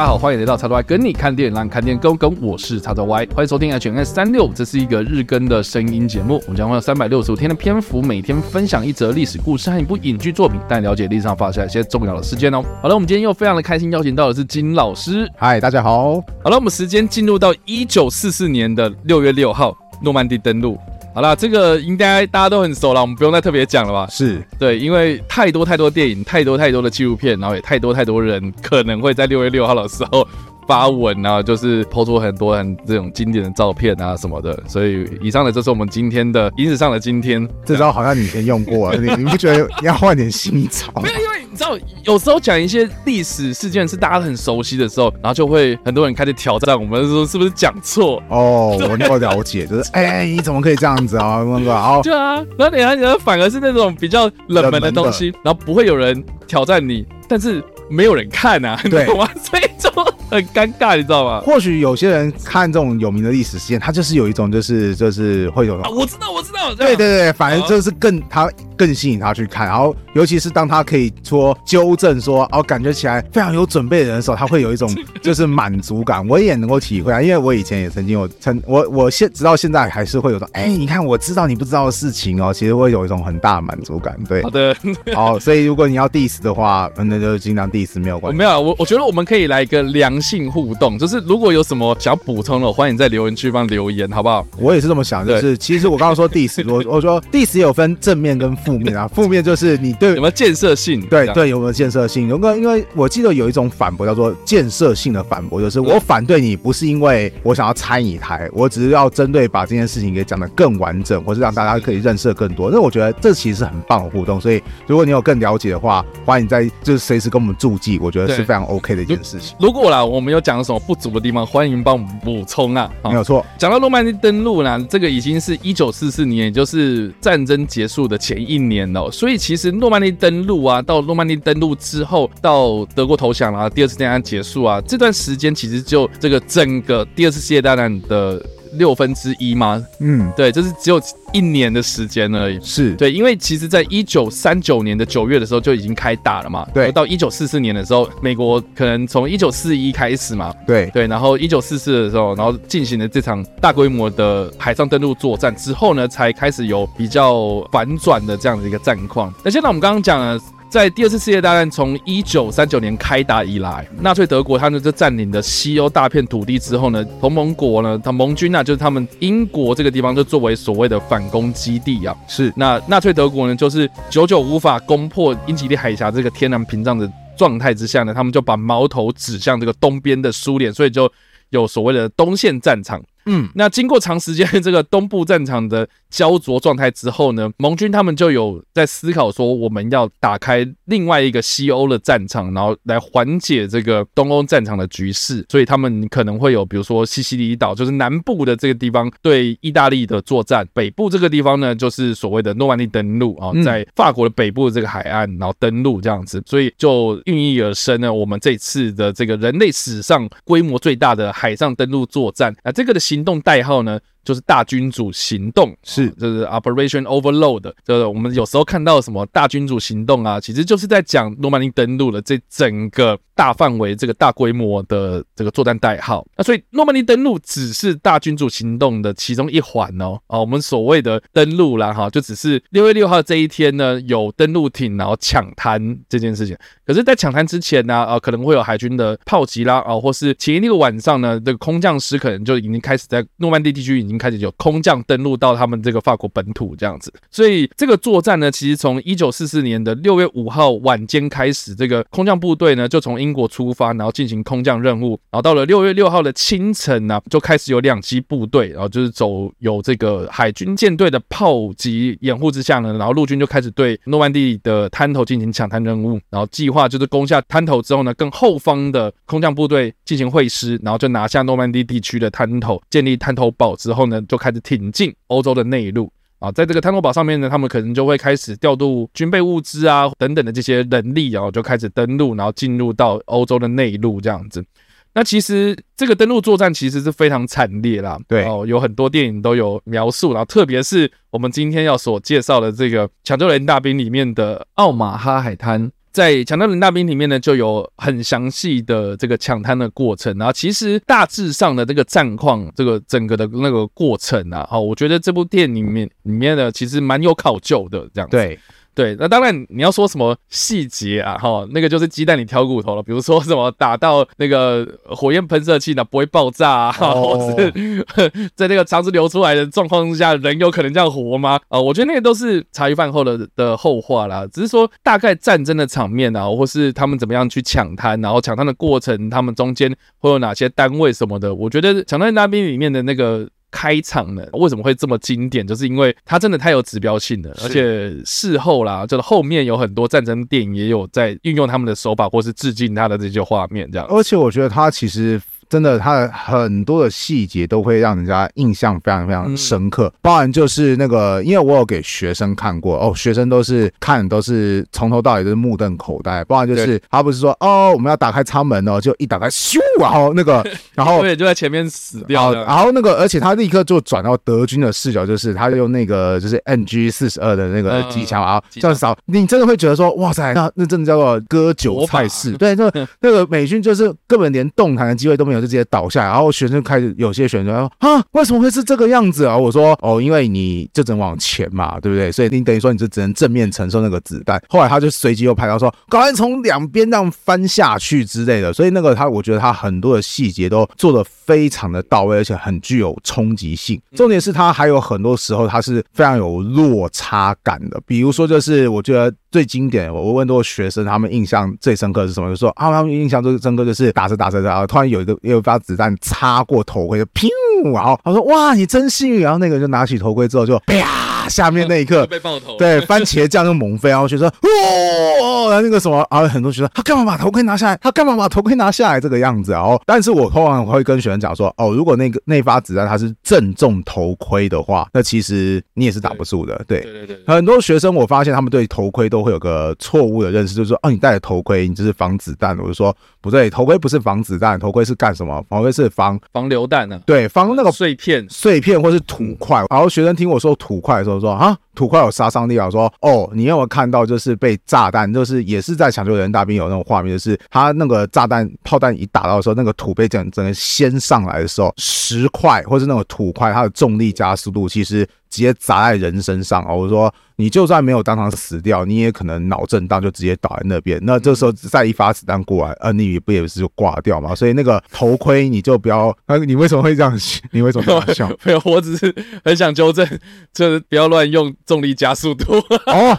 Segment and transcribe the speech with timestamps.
[0.00, 2.34] 家好，欢迎来到叉叉 Y 跟你看电影，让你看电影更跟。
[2.40, 6.40] 我是叉叉 Y，欢迎收听 HNS 三六，这是一个日更的声音节目。
[6.44, 12.64] 我们将会有三百六十五天的篇幅，每天分享一则历史故事和一部影剧作品，带你了解历史上发生一些重要的事件哦。
[12.80, 15.30] 好了，我们今天又非常的开心，邀请到的是金老师。
[15.36, 16.14] 嗨，大家好。
[16.42, 20.78] 好了，我们时间进入到一九四四年的六月六号，诺曼底登陆。
[21.12, 24.06] 好了，这个应该大家都很熟了，我们不用再特别讲了吧？
[24.10, 30.26] 是对，因为太多太多电影，太多太多的纪录片，然后也太多太多人可能会在六月六号的时候
[30.66, 34.58] 发文啊，就是 po 出很多很这种经典的照片啊什么的。
[34.66, 37.48] 所以以上的就是我们今天的影史上的今天。
[37.64, 40.86] 这招好像你以前用过了，你你不觉得要换点新招？
[41.02, 41.40] 没有，因为。
[41.52, 48.22] 你知道，有时候讲一些历史事件是大家很熟悉的时候，然后就会很多人开始挑战我们，说是不是讲错？
[48.28, 51.42] 哦，我能够了解，就是哎、欸，你怎么可以这样子啊？
[51.44, 57.60] 那个，哦，对啊，然后你看，你反而是那种比较冷门的东西，然后不会有人挑战你，但是
[57.90, 59.28] 没有人看啊，对吗？
[59.42, 59.90] 所以就
[60.30, 61.40] 很尴尬，你知道吗？
[61.44, 68.50] 或许有些人看这种有名的历史事件，他就是有一种，就是就是会有啊，我知道，我知道，对对对，反正就是更他。
[68.80, 76.26] 更吸引他去看，然后尤其是当他可以说纠正说，哦，感觉起来非常有准备的人的时候，他会有一种 就是满足感。
[76.26, 84.18] 我也能够体会啊，因为我以前也曾经有曾我我现直到现在还是会有种，哎，你看我知道你不知道的事情哦，其实会有一种很大满足感。
[84.26, 84.74] 对，好的，
[85.14, 88.36] 好，所以如果你要 diss 的话，那就尽量 diss 没有关系。
[88.36, 94.44] 没有，我我觉得我们可以来一个良性互动，就是如果有什么想要补充的，欢迎在留言区帮留言，好不好？
[94.58, 99.54] 我也是这么想，就是其实我刚刚说 diss，我我说 diss 也有分正面跟负面啊，负面就。
[99.60, 101.02] 是你对有没有建设性？
[101.02, 102.26] 对对，有没有建设性？
[102.28, 112.70] 有个，因为我记得有一种反驳叫做建设性的反驳，就是我反对你不是因为我想要拆你台，我只是要针对把这件事情给讲得更完整，或是让大家可以认识的更多。
[112.70, 114.40] 那我觉得这其实是很棒的互动。
[114.40, 119.56] 所以如果你有更了解的话，欢迎在就是随时跟我们注记，我觉得是非常 OK 的一件事情。
[119.58, 122.88] 如果啦，我们有讲什么不足的地方，欢迎帮我们补充啊。
[123.02, 123.44] 没有错。
[123.58, 129.40] 讲到诺曼底登陆呢，这个已经是一九四四年，也就是战争结束的前一年了，所以。
[129.40, 139.84] 其实诺曼底登陆啊，到诺曼底登陆之后，到德国投降啊，第二次大战结束啊，这段时间其实就这个整个第二次世界大战的六分之一吗？
[139.98, 141.00] 嗯，对，就是只有
[141.32, 142.60] 一年的时间而已。
[142.62, 146.66] 是对，因为其实在一九三九年的九月的时候就已经开打了嘛。
[146.72, 150.54] 对，到一九四四年的时候，美国可能从一九四一开始嘛。
[150.66, 159.32] 对对，然后一九四四的时候，然后进行了这场大规模的海上登陆作战之后呢，才开始有比较反转的这样的一个战况。
[159.44, 160.40] 那现在我们刚刚讲了。
[160.70, 172.16] 在第二次世界大战从一九三九年开打以来，纳粹德国他们就占领了西欧大片土地之后呢，同盟国呢，他盟军啊，就是他们英国这个地方就作为所谓的反攻基地啊。
[172.28, 181.10] 是，那纳粹德国呢，就是久久无法攻破英吉利海峡这个天然屏障的状态之下呢，他们就把矛头指向这个东边的苏联，所以就
[181.48, 183.02] 有所谓的东线战场。
[183.30, 195.46] 嗯，那经过长时间这个东部战场的焦灼状态之后呢，盟军他们就有在思考说，我们要打开另外一个西欧的战场，然后来缓解这个东欧战场的局势。
[195.48, 206.42] 所以他们可能会有，比如说西西里岛，就是南部的这个地方对意大利的作战；北部这个地方呢，就是所谓的诺曼底登陆啊，在法国的北部的这个海岸，然后登陆这样子。
[206.46, 226.26] 所以就孕育而生呢，我们这次的这个人类史上规模最大的海上登陆作战啊，这个的行动代号呢，就是大君主行动，是就是 Operation Overload，就是我们有时候看到什么大君主行动啊，其实就是在讲诺曼底登陆的这整个大范围、这个大规模的这个作战代号。
[226.36, 230.18] 那所以诺曼底登陆只是大君主行动的其中一环哦。
[230.26, 236.56] 啊，我们所谓的登陆啦，哈，就只是六月六号这一天呢，有登陆艇然后抢滩这件事情。
[236.84, 284.64] 可是，在抢滩之前呢，啊，可能会有海军的炮击啦，啊，或是前一个晚上呢，这个空降师可能就已经开始在诺曼底地区已经已经开始有空降登陆到他们这个法国本土这样子，所以这个作战呢，其实从一九四四年的六月五号晚间开始，这个空降部队呢就从英国出发，然后进行空降任务，然后到了六月六号的清晨呢，就开始有两栖部队，然后就是走有这个海军舰队的炮击掩护之下呢，然后陆军就开始对诺曼底的滩头进行抢滩任务，然后计划就是攻下滩头之后呢，跟后方的空降部队进行会师，然后就拿下诺曼底地区的滩头，建立滩头堡之后呢，就开始挺进欧洲的内陆啊，在这个滩头堡上面呢，他们可能就会开始调度军备物资啊等等的这些人力，然后就开始登陆，然后进入到欧洲的内陆这样子。
[285.12, 295.90] 那其实这个登陆作战其实是非常惨烈啦，对哦，有很多电影都有描述，然后特别是我们今天要所介绍的这个《抢救雷大兵》里面的奥马哈海滩。
[296.12, 308.36] 在《抢滩人大兵》里面呢，就有很详细的这个抢滩的过程，然后其实大致上的这个战况，这个整个的那个过程啊，好，我觉得这部电影里面里面呢，其实蛮有考究的，这样子。
[308.36, 308.58] 对。
[309.00, 313.02] 对，那当然你要说什么细节啊，哈，那个就是鸡蛋里挑骨头了。
[313.02, 318.06] 比如说什么打到那个火焰喷射器呢不会爆炸啊，或是
[318.54, 321.52] 在那个肠子流出来的状况之下，人有可能这样活吗？
[321.68, 324.46] 啊、呃，我觉得那个都是茶余饭后的的后话啦。
[324.52, 333.48] 只是说大概战争的场面啊，或是他们怎么样去抢滩，然后抢滩的过程，他们中间会有哪些单位什么的，我觉得《抢滩那边》里面的那个。
[333.70, 335.66] 开场呢，为什么会这么经典？
[335.66, 344.06] 就是因为它真的太有指标性了，而且事后啦，就是后面有很多战争电影也有在运用他们的手法，或是致敬他的这些画面，这样。
[344.08, 345.40] 而且我觉得它其实。
[345.70, 350.08] 真的，它的很多的细节都会让人家印象非常非常深刻。
[350.08, 356.44] 嗯、包含就是那个，因为我有给学生看过哦，学生都是看都是从头到尾都是目瞪口呆。
[356.46, 362.64] 包含就是他不是说哦，我们要打开舱门哦，就一打开咻，然后那个， 然后对，就在前面死掉了。
[362.64, 372.56] 然后那个，而且他立刻就转到德军的视角，就是他用那个就是 NG 四十二的那个机枪啊，这样扫，你真的会觉得说哇塞，那那真的叫做割韭菜式。
[372.56, 372.90] 对，那
[373.20, 375.59] 那个美军就是根本连动弹的机会都没有。
[375.60, 379.56] 就直接倒下来，然后学生开始有些学生说啊，为什么会是这个样子啊？
[379.56, 382.32] 我说哦，因为你就只能往前嘛，对不对？
[382.32, 384.60] 所以你等于说你就只能正面承受那个子弹。
[384.68, 388.72] 后来他就随即又拍到说，赶快从两边这样翻下去之类的。
[388.72, 394.00] 所以那个他，我觉得他很多的细节都做的非常的到位，而且很具有冲击性。
[394.14, 399.32] 重点是他还有很多时候他是非常有落差感的，比如说就是我觉得。
[399.50, 402.48] 最经典，我问多学生，他们印象最深刻是什么？
[402.48, 407.48] 就说啊，他们印象最深刻就是打着打着，然后突然有一个有一发子弹擦过头盔，就砰，
[407.92, 409.40] 然后他说哇，你真幸运。
[409.40, 414.10] 然后那个人就拿起头盔之后就啪，下面那一刻 被爆头，对，番茄酱就猛飞。
[414.10, 417.96] 然后学生哦，然后那个什么，然后很多学生他干嘛把头盔拿下来？
[418.00, 419.20] 他干嘛把头盔拿下来？
[419.20, 419.72] 这个样子。
[419.72, 426.80] 然后，但是我通常会跟学生讲说，哦，如果那个那发子弹它是正中头盔的话，那其实你也是打不住的。
[426.86, 429.39] 对，对对对，很多学生我发现他们对头盔都。
[429.42, 432.78] 会有个错误的认识，就是说，哦，你戴着头盔，你就是防子弹。
[432.78, 435.64] 我就说不对，头盔不是防子弹，头盔是干什么？
[435.68, 437.20] 头盔是防防流弹呢？
[437.26, 439.84] 对，防那个碎片、碎片或是土块。
[439.90, 442.86] 然后学生听我说土块的时候说啊，土块有杀伤力啊。
[442.86, 455.26] 我说哦，你有没有看到就是被炸弹，就是也是在抢救人大兵有那种画面，就是他那个炸弹炮弹一打到的时候，那个土被整整个掀上来的时候，石块或是那种土块，它的重力加速度其实。
[455.50, 456.96] 直接砸在人身上哦！
[456.96, 461.20] 我说你就算没有当场死掉，你也可能脑震荡就直接倒在那边。
[461.24, 464.54] 那这时候再一发子弹过来，呃，你不也是就挂掉吗？
[464.56, 466.34] 所以那个头盔你就不要。
[466.46, 467.36] 那你为什么会这样？
[467.72, 468.48] 你为什么这样笑？
[468.64, 470.26] 没有，我只是很想纠正，
[470.72, 472.74] 就是不要乱用重力加速度。
[473.06, 473.38] 哦，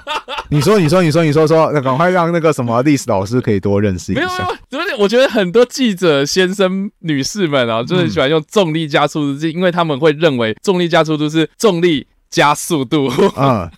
[0.51, 4.21] 你说，你说，你说，你说说，那赶快让那个什么历史老师可以多认识一下。
[4.69, 12.05] 没有，我觉得很多记者先生、女士们啊，就是喜欢用重力加速度，是因为他们会认为重力加速度是重力。
[12.31, 13.69] 加速度，嗯，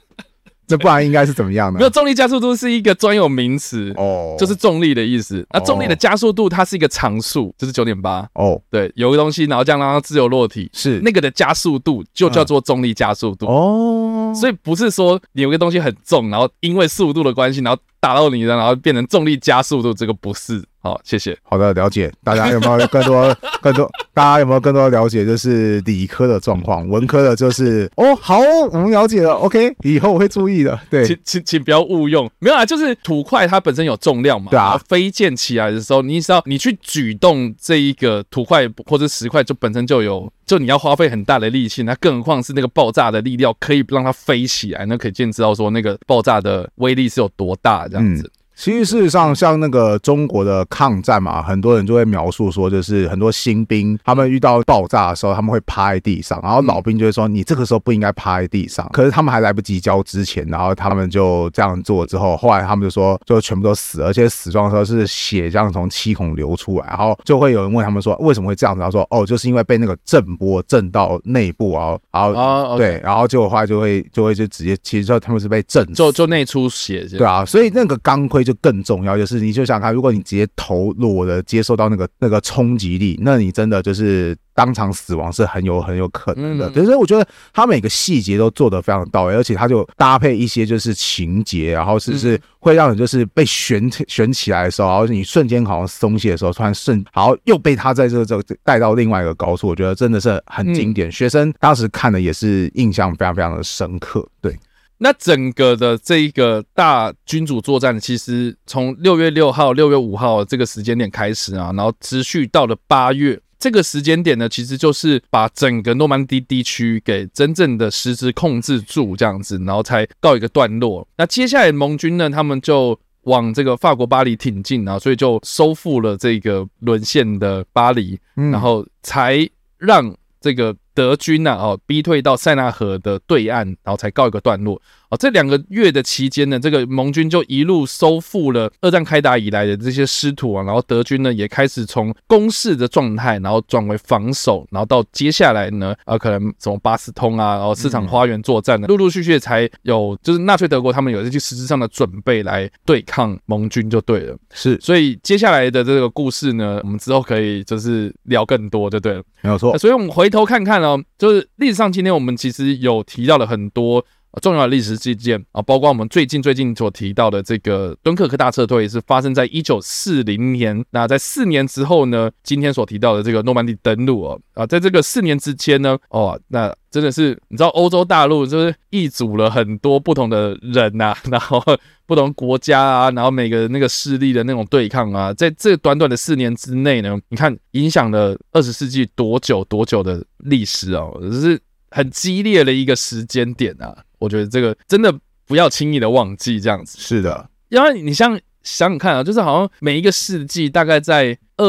[0.67, 1.79] 这不然应该是怎么样呢？
[1.79, 5.45] 没有，重力加速度是一个专有名词哦，就是重力的意思。
[5.51, 8.59] 那重力的加速度它是一个常数，就是九点八哦。
[8.69, 14.33] 对，有个东西，然后这样让它自由落体，是那个的加速度就叫做重力加速度哦。
[14.33, 20.61] 所以不是说你有个东西很重，然后因为速度的关系，然后打到你，然后变成重力加速度，这个不是。
[20.81, 21.37] 好，谢谢。
[21.43, 22.11] 好的，了解。
[22.21, 23.33] 大家有没有更多、
[23.63, 23.89] 更多？
[24.13, 25.25] 大家有没有更多的了解？
[25.25, 28.39] 就是理科的状况，文科的就是哦，好，
[28.73, 29.31] 我们了解了。
[29.35, 30.77] OK，以后我会注意的。
[30.89, 32.29] 对，请请请不要误用。
[32.39, 34.77] 没有啊，就是土块它本身有重量嘛，对啊。
[34.89, 41.83] 飞溅起来的时候，你知道你去举动这一个土块或者石块，就本身就有，就你要花费很大的力气。
[41.83, 48.31] 那更何况是那个爆炸的力量可以让它飞起来，那可见知道说那个爆炸的威力是有多大这样子。
[48.55, 58.87] 其实事实上，像那个中国的抗战嘛，很多人就会描述说，就是很多新兵他们遇到爆炸的时候，他们会趴在地上，然后老兵就会说，你这个时候不应该趴在地上。
[58.93, 68.79] 可是他们还来不及交之前，然后他们就这样做之后，后来他们就说，就全部都死了，而且死状的时候是血这样从七孔流出来，然后就会有人问他们说，为什么会这样子？
[68.81, 78.42] 然后说，哦，就是因为被那个震波震到内部，然后然后对，然后结果后来就会就会就直接，其实说他们是被震，就就内出血，对啊，所以那个钢盔。
[78.43, 86.71] 就更重要，就是你就想看，如果你直接头裸的接受到那个那个冲击力，那你真的就是当场死亡是很有很有可能的。
[86.73, 101.11] 所以我觉得他每个细节都做得非常到位，而且他就搭配一些就是情节，然后是是会让你就是被悬悬起来的时候，然后你瞬间好像松懈的时候，突然瞬，然后又被他在这这个带到另外一个高处，我觉得真的是很经典。
[101.11, 104.57] 学生当时看的也是印象非常非常的深刻，对。
[105.03, 121.05] 那整个的这一个大君主作战，其实从六月六号、六月五号这个时间点开始啊，然后持续到了八月这个时间点呢，其实就是把整个诺曼底地区给真正的实质控制住，这样子，然后才告一个段落。
[121.17, 129.45] 那接下来盟军呢，他们就往这个法国巴黎挺进啊，所以就收复了这个沦陷的巴黎，然后才
[129.77, 134.81] 让这个德军呐，哦，逼退到塞纳河的对岸，然后才告一个段落。
[135.17, 154.37] 这两个月的期间呢，这个盟军就一路收复了二战开打以来的这些失土啊，然后德军呢也开始从攻势的状态，然后转为防守，然后到接下来呢，呃，可能什么巴斯通啊，然后市场花园作战呢，陆陆续续才有，就是纳粹德国他们有这些实质上的准备来对抗盟军就对了。
[154.51, 159.77] 是，所以接下来的这个故事呢，我们之后可以就是聊更多就对了，没有错。
[159.77, 164.05] 所以我们回头看看哦，就是历史上今天我们其实有提到了很多。
[164.41, 170.83] 重要的历史事件啊，包括我们最近最近所提到的这个敦刻克大撤退，也是发生在一九四零年。
[170.91, 181.63] 那在四年之后呢，今天所提到的这个诺曼底登陆哦，啊，在这个四年之间呢，哦，那真的是你知道欧洲大陆就是易主了很多不同的人呐、啊， 然后
[182.05, 191.59] 不同国家啊，然后每个那个势力的那种对抗啊，在这短短的四年之内呢，你看影响了二十世纪多久多久的历史哦，这是
[191.91, 193.95] 很激烈的一个时间点啊。
[194.23, 195.13] 我觉得这个真的
[195.45, 196.97] 不要轻易的忘记这样子。
[196.99, 198.31] 是的，因为你像
[198.63, 201.65] 想想看啊，就是好像每一个世纪大概在二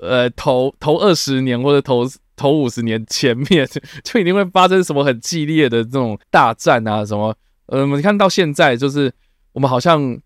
[0.00, 3.68] 呃头头二十年或者头头五十年前面，
[4.04, 7.34] 就一定会发生什么很激烈的这种大战啊，什么
[7.66, 9.12] 呃，你看到现在就是
[9.52, 10.20] 我们好像。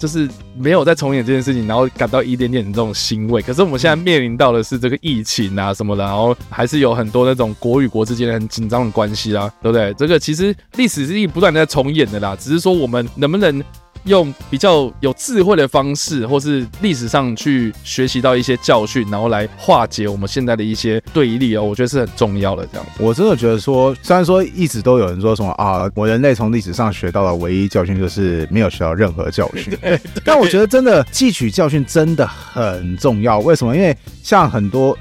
[0.00, 3.42] 就是没有再重演这件事情，然后感到一点点这种欣慰。
[3.42, 9.92] 可是我们现在面临到的是这个疫情啊什么的，然后还是有很多那种国与国之间很紧张的关系啊，对不对？
[9.94, 13.62] 这个其实历史是一不断在重演的啦，只是说我们能不能。
[14.04, 22.66] 用比较有智慧的方式，或是历史上去学习到一些教训，然后来化解我们现在的一些对立哦，我觉得是很重要的。
[22.72, 29.76] 这样，我真的觉得说，虽然说一直都有人说什么啊，我人类从历史上学到的唯一教训就是没有学到任何教训。
[30.24, 33.38] 但我觉得真的汲取教训真的很重要。
[33.40, 33.76] 为什么？
[33.76, 34.96] 因为像很多。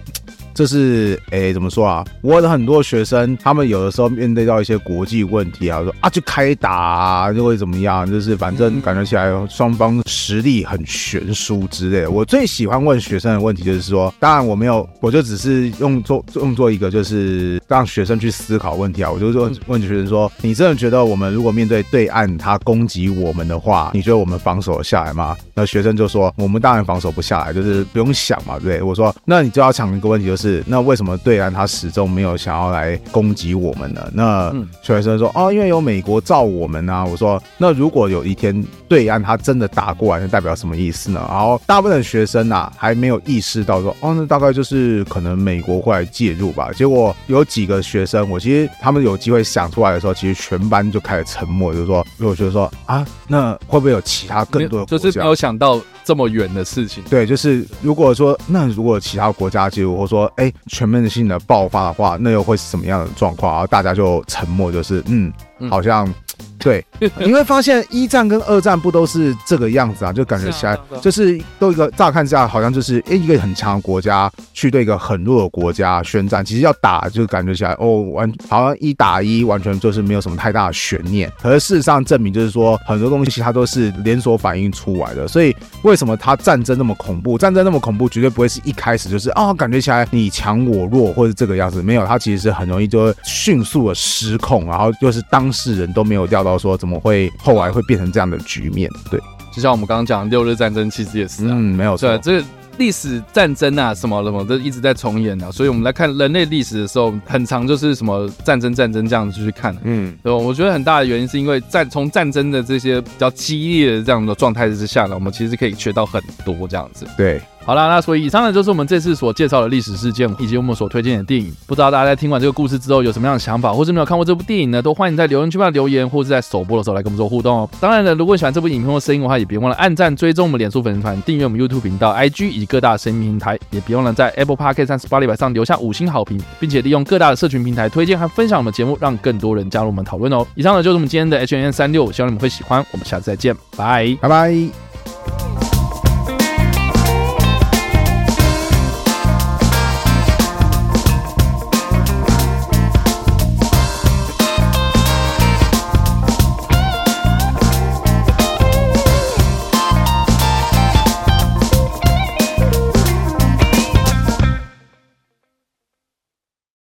[0.59, 2.03] 就是诶、欸，怎么说啊？
[2.19, 8.05] 我的很多学生，他们有的时候面对到一些国际问题啊，说啊，就开打啊，就会怎么样？
[8.05, 12.11] 就是反正感觉起来双方实力很悬殊之类的。
[12.11, 19.09] 我最喜欢问学生的问题就是说，当然我没有，我就只是用做用做一个，就是让学生去思考问题啊。
[19.09, 25.37] 我就问问学生说，你真的觉得我们如果面对对岸他攻击我们的话，你觉得我们防守下来吗？
[25.53, 28.81] 那学生就说，我们当然防守不下来，就是不用想嘛，对不对？
[28.81, 30.48] 我说，那你就要抢一个问题就是。
[30.65, 34.09] 那为什么对岸他始终没有想要来攻击我们呢？
[34.13, 37.05] 那学生说哦，因为有美国罩我们啊。
[37.05, 41.25] 我说那如果有一天对岸他真的打过来，那代表什么意思呢？
[41.29, 46.71] 然后大部分的学生啊还没有意识到说哦，那大概就是可能美国会来介入吧。
[46.73, 54.85] 结果有几个学生，我其实他们有机会想出来的时候，其实全班就开始沉默，就是说，如果觉得说啊，那会不会有其他更多？
[54.85, 55.79] 就是没有想到。
[56.03, 63.51] 这么远的事情，对，就是如果说那如果其他国家介入，或者说哎全面性的爆发的话，那又会是什么样的状况？
[63.53, 65.31] 然后大家就沉默，就是嗯，
[65.69, 66.11] 好像。
[66.59, 66.85] 对，
[67.17, 70.13] 你会发现一战跟二战不都是这个样子啊？
[70.13, 81.31] 就感觉起来就是都一个乍看之下好像就是哎一个很强的国家去对一个很弱的国家宣战，其实要打就感觉起来哦完好像一打一完全就是没有什么太大的悬念。
[81.41, 85.27] 可是事实上证明就是说很多东西它都是连锁反应出来的。
[85.27, 87.37] 所以为什么它战争那么恐怖？
[87.37, 96.48] 战争那么恐怖绝对不会是一开始就是啊、哦、感觉起来你强我弱或者这个样子，没有，它其实是很容易就会迅速的失控，然后就是当事人都没有掉到。
[96.57, 98.89] 说怎么会后来会变成这样的局面？
[99.11, 99.19] 对，
[99.53, 105.51] 就像我们刚刚讲的六日战争，其实也是啊，嗯，没有错，这个历史战争啊，什么什么都一直在重演啊。
[105.51, 110.37] 所以我们来看人类历史的时候，很长就是什么战争战争这样子去看，嗯，对吧？
[110.37, 117.41] 我觉得很大的原因是因为战从战争的这些比较激烈的这样的状态之下呢，我们其实可以学到很多这样子，对。
[117.65, 121.53] 好啦，那所以以上呢就是我们这次所介绍的历史事件，以及我们所推荐的电影。
[121.67, 124.81] 不知道大家在听完这个故事之后有什么样的想法，或是没有看过这部电影呢？
[124.81, 127.69] 都欢迎在留言区帮留言，或是在首播的时候来跟我们做互动哦。
[127.79, 140.43] 当然了，如果喜欢这部影片或声音的话，也别忘了按赞、追踪我们脸书粉丝团、订阅我们 YouTube 频道、IG 以及各大声音平台，也别忘了在 Apple Podcast 和 Spotify 上留下五星好评，并且利用各大的社群平台推荐和分享我们节目，让更多人加入我们讨论哦。
[140.55, 142.83] 以上呢就是我们今天的 H&M 365，希望你们会喜欢。
[142.91, 144.88] 我们下次再见，拜拜拜。